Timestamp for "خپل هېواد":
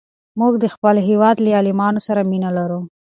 0.73-1.35